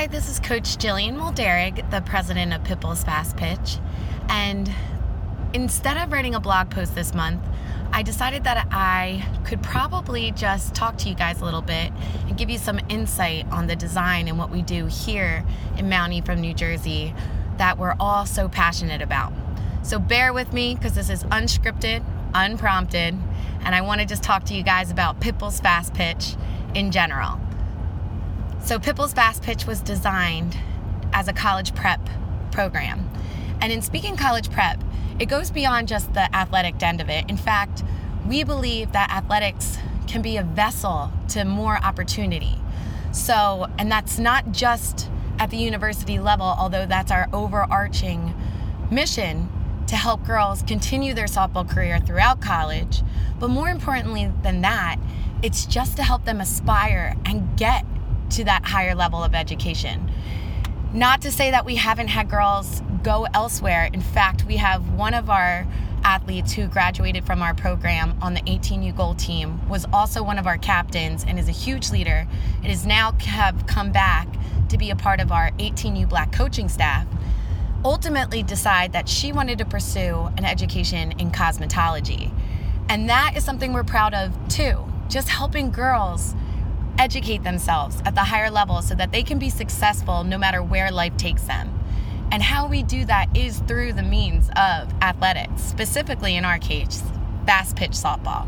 [0.00, 3.76] Hi, this is Coach Jillian Mulderig, the president of Pitbull's Fast Pitch.
[4.30, 4.72] And
[5.52, 7.42] instead of writing a blog post this month,
[7.92, 11.92] I decided that I could probably just talk to you guys a little bit
[12.26, 15.44] and give you some insight on the design and what we do here
[15.76, 17.12] in Mount from New Jersey,
[17.58, 19.34] that we're all so passionate about.
[19.82, 23.18] So bear with me because this is unscripted, unprompted,
[23.60, 26.36] and I want to just talk to you guys about Pitbull's Fast Pitch
[26.74, 27.38] in general.
[28.62, 30.56] So, Pitbull's Fast Pitch was designed
[31.12, 32.00] as a college prep
[32.52, 33.08] program.
[33.60, 34.82] And in speaking college prep,
[35.18, 37.28] it goes beyond just the athletic end of it.
[37.28, 37.82] In fact,
[38.26, 42.56] we believe that athletics can be a vessel to more opportunity.
[43.12, 48.34] So, and that's not just at the university level, although that's our overarching
[48.90, 49.48] mission
[49.88, 53.02] to help girls continue their softball career throughout college.
[53.38, 54.96] But more importantly than that,
[55.42, 57.84] it's just to help them aspire and get
[58.30, 60.10] to that higher level of education.
[60.92, 63.88] Not to say that we haven't had girls go elsewhere.
[63.92, 65.66] In fact, we have one of our
[66.02, 70.46] athletes who graduated from our program on the 18U gold team was also one of
[70.46, 72.26] our captains and is a huge leader.
[72.62, 74.28] It has now have come back
[74.68, 77.06] to be a part of our 18U black coaching staff.
[77.84, 82.32] Ultimately decide that she wanted to pursue an education in cosmetology.
[82.88, 84.84] And that is something we're proud of too.
[85.08, 86.34] Just helping girls
[87.00, 90.90] educate themselves at the higher level so that they can be successful no matter where
[90.92, 91.72] life takes them.
[92.30, 97.02] And how we do that is through the means of athletics, specifically in our case,
[97.46, 98.46] fast pitch softball.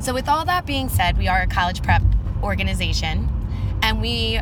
[0.00, 2.02] So, with all that being said, we are a college prep
[2.42, 3.28] organization
[3.80, 4.40] and we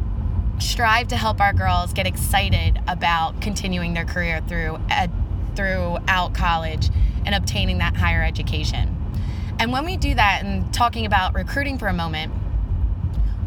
[0.58, 5.10] strive to help our girls get excited about continuing their career through ed,
[5.54, 6.88] throughout college
[7.26, 8.96] and obtaining that higher education.
[9.58, 12.32] And when we do that, and talking about recruiting for a moment,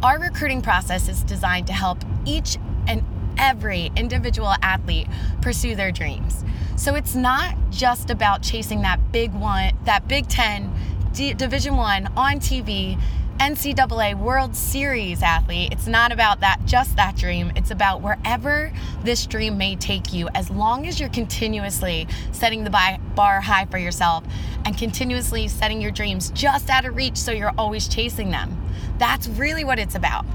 [0.03, 3.03] our recruiting process is designed to help each and
[3.37, 5.07] every individual athlete
[5.41, 6.43] pursue their dreams.
[6.75, 10.73] So it's not just about chasing that big one, that Big 10
[11.13, 12.99] D- Division 1 on TV
[13.39, 15.71] NCAA World Series athlete.
[15.71, 17.51] It's not about that just that dream.
[17.55, 18.73] It's about wherever
[19.03, 23.77] this dream may take you as long as you're continuously setting the bar high for
[23.77, 24.25] yourself
[24.65, 28.62] and continuously setting your dreams just out of reach so you're always chasing them.
[29.03, 30.25] That's really what it's about.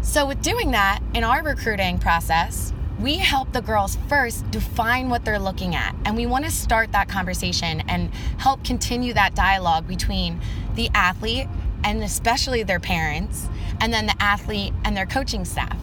[0.00, 5.26] So, with doing that in our recruiting process, we help the girls first define what
[5.26, 5.94] they're looking at.
[6.06, 10.40] And we want to start that conversation and help continue that dialogue between
[10.76, 11.46] the athlete
[11.84, 13.50] and especially their parents,
[13.82, 15.76] and then the athlete and their coaching staff.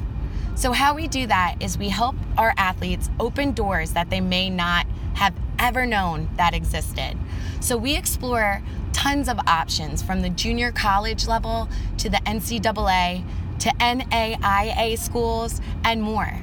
[0.56, 4.50] So, how we do that is we help our athletes open doors that they may
[4.50, 7.16] not have ever known that existed.
[7.66, 8.62] So, we explore
[8.94, 11.68] tons of options from the junior college level
[11.98, 13.26] to the NCAA
[13.58, 16.42] to NAIA schools and more.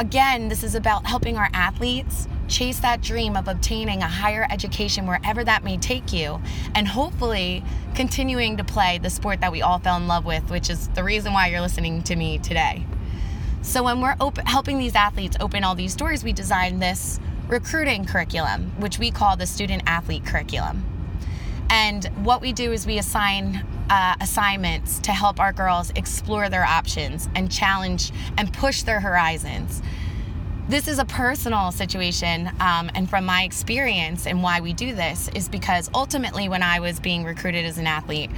[0.00, 5.06] Again, this is about helping our athletes chase that dream of obtaining a higher education
[5.06, 6.42] wherever that may take you,
[6.74, 7.62] and hopefully
[7.94, 11.04] continuing to play the sport that we all fell in love with, which is the
[11.04, 12.84] reason why you're listening to me today.
[13.62, 18.04] So, when we're op- helping these athletes open all these doors, we designed this recruiting
[18.04, 20.84] curriculum, which we call the student athlete curriculum.
[21.70, 26.64] And what we do is we assign uh, assignments to help our girls explore their
[26.64, 29.82] options and challenge and push their horizons
[30.68, 35.28] this is a personal situation, um, and from my experience and why we do this
[35.28, 38.30] is because ultimately, when I was being recruited as an athlete,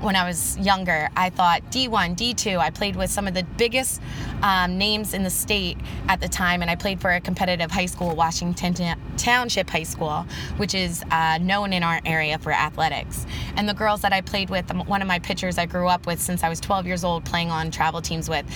[0.00, 2.58] when I was younger, I thought D1, D2.
[2.58, 4.02] I played with some of the biggest
[4.42, 7.86] um, names in the state at the time, and I played for a competitive high
[7.86, 8.74] school, Washington
[9.16, 10.26] Township High School,
[10.56, 13.26] which is uh, known in our area for athletics.
[13.56, 16.06] And the girls that I played with, um, one of my pitchers I grew up
[16.06, 18.46] with since I was 12 years old, playing on travel teams with,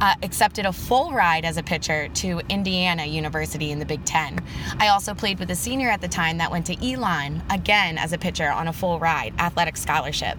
[0.00, 4.38] uh, accepted a full ride as a pitcher to Indiana University in the Big Ten.
[4.78, 8.12] I also played with a senior at the time that went to Elon, again as
[8.12, 10.38] a pitcher on a full ride, athletic scholarship.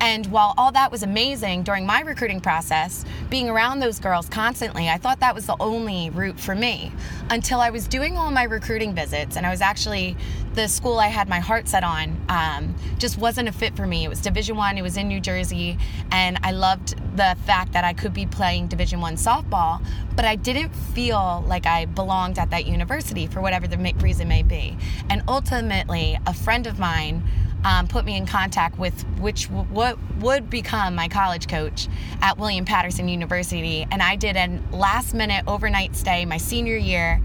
[0.00, 4.88] And while all that was amazing during my recruiting process, being around those girls constantly,
[4.88, 6.92] I thought that was the only route for me
[7.30, 9.36] until I was doing all my recruiting visits.
[9.36, 10.16] And I was actually,
[10.54, 14.04] the school I had my heart set on um, just wasn't a fit for me.
[14.04, 15.76] It was Division One, it was in New Jersey,
[16.12, 19.84] and I loved the fact that I could be playing Division One softball,
[20.14, 24.42] but I didn't feel like I belonged at that university for whatever the reason may
[24.42, 24.76] be.
[25.10, 27.22] And ultimately, a friend of mine
[27.64, 31.88] um, put me in contact with which what would become my college coach
[32.20, 33.86] at William Paterson University.
[33.90, 37.20] And I did a last minute overnight stay my senior year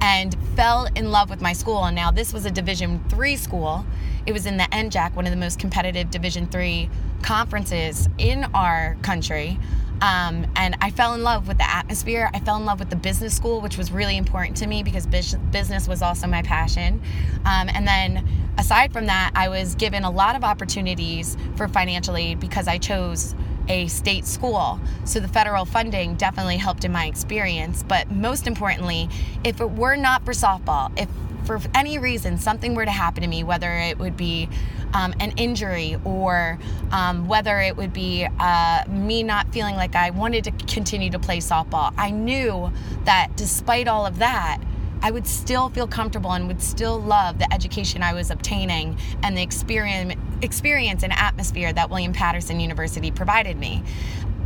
[0.00, 1.84] and fell in love with my school.
[1.84, 3.84] And now this was a Division three school.
[4.24, 6.88] It was in the NJAC, one of the most competitive Division three
[7.22, 9.58] conferences in our country.
[10.00, 12.30] Um, and I fell in love with the atmosphere.
[12.34, 15.06] I fell in love with the business school, which was really important to me because
[15.06, 17.00] business was also my passion.
[17.44, 18.26] Um, and then,
[18.58, 22.78] aside from that, I was given a lot of opportunities for financial aid because I
[22.78, 23.34] chose
[23.68, 24.80] a state school.
[25.04, 27.82] So the federal funding definitely helped in my experience.
[27.82, 29.08] But most importantly,
[29.44, 31.08] if it were not for softball, if
[31.46, 34.48] for any reason something were to happen to me, whether it would be
[34.92, 36.58] um, an injury or
[36.90, 41.18] um, whether it would be uh, me not feeling like I wanted to continue to
[41.18, 42.72] play softball, I knew
[43.04, 44.58] that despite all of that,
[45.02, 49.36] I would still feel comfortable and would still love the education I was obtaining and
[49.36, 53.82] the experience, experience and atmosphere that William Paterson University provided me.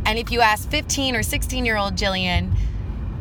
[0.05, 2.55] And if you ask 15 or 16 year old Jillian,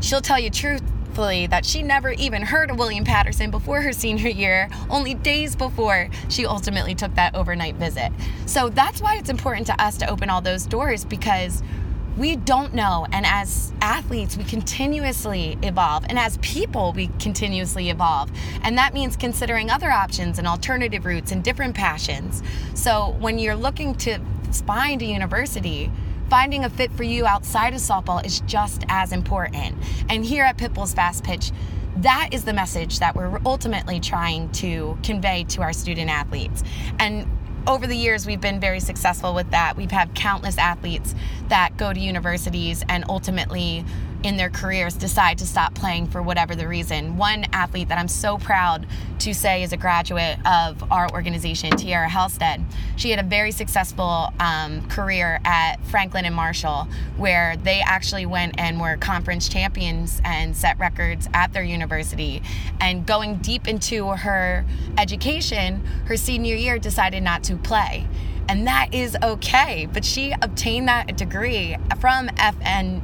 [0.01, 4.29] she'll tell you truthfully that she never even heard of William Patterson before her senior
[4.29, 8.13] year, only days before she ultimately took that overnight visit.
[8.47, 11.63] So that's why it's important to us to open all those doors because
[12.17, 13.07] we don't know.
[13.13, 16.05] And as athletes, we continuously evolve.
[16.09, 18.31] And as people, we continuously evolve.
[18.63, 22.43] And that means considering other options and alternative routes and different passions.
[22.75, 24.19] So when you're looking to
[24.67, 25.91] find a university,
[26.29, 29.77] finding a fit for you outside of softball is just as important.
[30.09, 31.51] And here at Pitbull's Fast Pitch,
[31.97, 36.63] that is the message that we're ultimately trying to convey to our student athletes.
[36.99, 37.27] And
[37.67, 39.77] over the years, we've been very successful with that.
[39.77, 41.15] We've had countless athletes
[41.49, 43.85] that go to universities and ultimately
[44.23, 47.17] in their careers decide to stop playing for whatever the reason.
[47.17, 48.87] One athlete that I'm so proud
[49.21, 52.65] to say is a graduate of our organization, Tiara Halstead.
[52.97, 56.87] She had a very successful um, career at Franklin and Marshall,
[57.17, 62.43] where they actually went and were conference champions and set records at their university.
[62.81, 64.65] And going deep into her
[64.99, 68.07] education, her senior year decided not to play
[68.51, 69.87] and that is okay.
[69.93, 73.01] But she obtained that degree from FN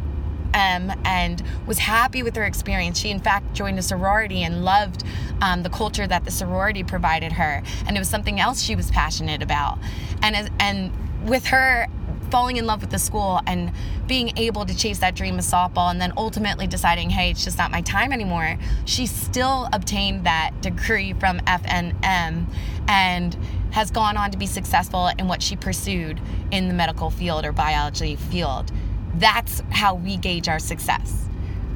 [0.57, 2.99] um, and was happy with her experience.
[2.99, 5.05] She, in fact, joined a sorority and loved
[5.43, 8.91] um, the culture that the sorority provided her, and it was something else she was
[8.91, 9.79] passionate about.
[10.23, 10.93] And as, and
[11.29, 11.87] with her
[12.31, 13.71] falling in love with the school and
[14.07, 17.59] being able to chase that dream of softball and then ultimately deciding, hey, it's just
[17.59, 22.47] not my time anymore, she still obtained that degree from F&M
[22.89, 23.37] and
[23.71, 26.21] has gone on to be successful in what she pursued
[26.51, 28.73] in the medical field or biology field
[29.19, 31.29] that's how we gauge our success.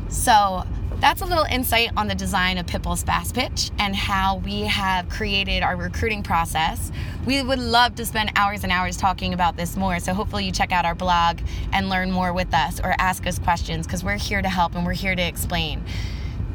[0.08, 0.64] So,
[1.00, 5.08] that's a little insight on the design of Pitbull's Fast Pitch and how we have
[5.08, 6.92] created our recruiting process.
[7.24, 10.52] We would love to spend hours and hours talking about this more, so hopefully you
[10.52, 11.38] check out our blog
[11.72, 14.84] and learn more with us or ask us questions because we're here to help and
[14.84, 15.82] we're here to explain.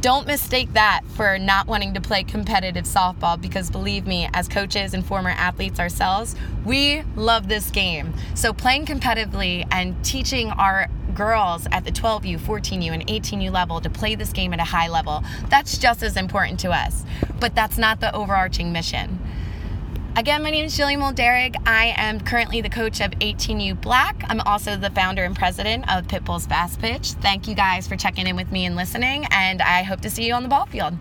[0.06, 4.94] Don't mistake that for not wanting to play competitive softball because believe me, as coaches
[4.94, 8.14] and former athletes ourselves, we love this game.
[8.36, 13.90] So playing competitively and teaching our girls at the 12U, 14U, and 18U level to
[13.90, 17.04] play this game at a high level, that's just as important to us.
[17.40, 19.18] But that's not the overarching mission.
[20.18, 21.58] Again, my name is Jillian Mulderig.
[21.66, 24.24] I am currently the coach of 18U Black.
[24.30, 27.12] I'm also the founder and president of Pitbull's Fast Pitch.
[27.12, 30.26] Thank you guys for checking in with me and listening, and I hope to see
[30.26, 30.94] you on the ball field.